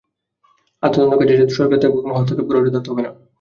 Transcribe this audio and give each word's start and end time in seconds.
তবে 0.83 0.93
তদন্তকাজে 0.93 1.33
সরকারের 1.51 1.81
তরফ 1.81 1.93
থেকে 1.93 2.05
কোনো 2.05 2.15
হস্তক্ষেপ 2.15 2.45
করাও 2.47 2.65
যথার্থ 2.65 2.87
হবে 2.91 3.01
না। 3.03 3.11